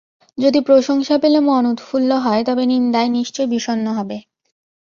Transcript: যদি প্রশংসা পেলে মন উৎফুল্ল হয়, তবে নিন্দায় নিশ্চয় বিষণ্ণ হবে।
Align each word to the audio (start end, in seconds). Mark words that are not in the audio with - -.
যদি 0.37 0.59
প্রশংসা 0.61 1.15
পেলে 1.17 1.39
মন 1.39 1.63
উৎফুল্ল 1.65 2.11
হয়, 2.17 2.43
তবে 2.45 2.63
নিন্দায় 2.65 3.09
নিশ্চয় 3.09 3.47
বিষণ্ণ 3.47 3.85
হবে। 3.93 4.17